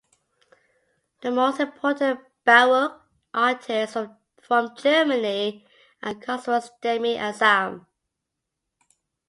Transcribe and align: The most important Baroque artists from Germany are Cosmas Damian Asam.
The 1.21 1.29
most 1.29 1.59
important 1.59 2.21
Baroque 2.43 3.03
artists 3.35 3.95
from 4.41 4.75
Germany 4.75 5.63
are 6.01 6.15
Cosmas 6.15 6.71
Damian 6.81 7.19
Asam. 7.21 7.85